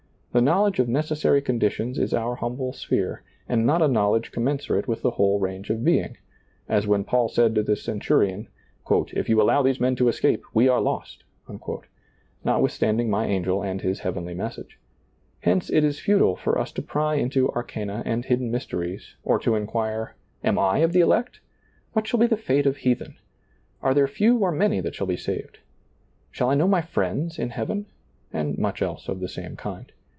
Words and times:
The 0.33 0.39
knowledge 0.41 0.79
of 0.79 0.87
necessary 0.87 1.41
conditions 1.41 1.99
is 1.99 2.13
our 2.13 2.35
humble 2.35 2.71
sphere, 2.71 3.21
and 3.49 3.65
not 3.65 3.81
a 3.81 3.87
knowledge 3.89 4.31
commensurate 4.31 4.87
with 4.87 5.01
the 5.01 5.11
whole 5.11 5.41
range 5.41 5.69
of 5.69 5.83
being, 5.83 6.15
as 6.69 6.87
when 6.87 7.03
Paul 7.03 7.27
said 7.27 7.53
to 7.55 7.63
the 7.63 7.75
centurion, 7.75 8.47
"If 8.89 9.27
you 9.27 9.41
allow 9.41 9.61
these 9.61 9.81
men 9.81 9.97
to 9.97 10.07
escape, 10.07 10.43
we 10.53 10.69
are 10.69 10.79
lost," 10.79 11.25
notwithstanding 12.45 13.09
my 13.09 13.25
angel 13.27 13.61
and 13.61 13.81
his 13.81 13.99
heavenly 13.99 14.33
mes 14.33 14.55
sage. 14.55 14.79
Hence 15.41 15.69
it 15.69 15.83
is 15.83 15.99
futile 15.99 16.37
for 16.37 16.57
us 16.57 16.71
to 16.71 16.81
pry 16.81 17.15
into 17.15 17.49
arcana 17.49 18.01
and 18.05 18.23
hidden 18.23 18.49
mysteries, 18.49 19.17
or 19.25 19.37
to 19.39 19.55
inquire. 19.55 20.15
Am 20.45 20.57
I 20.57 20.77
of 20.77 20.93
the 20.93 21.01
elect? 21.01 21.41
What 21.91 22.07
shall 22.07 22.21
be 22.21 22.27
the 22.27 22.37
fete 22.37 22.65
of 22.65 22.77
heathen? 22.77 23.17
Are 23.81 23.93
there 23.93 24.07
few 24.07 24.37
or 24.37 24.53
many 24.53 24.79
that 24.79 24.95
shall 24.95 25.07
be 25.07 25.17
saved? 25.17 25.59
Shall 26.31 26.49
I 26.49 26.55
know 26.55 26.69
my 26.69 26.81
friends 26.81 27.37
in 27.37 27.49
Heaven? 27.49 27.87
and 28.31 28.57
much 28.57 28.81
else 28.81 29.09
of 29.09 29.19
the 29.19 29.27
same 29.27 29.57
kind. 29.57 29.91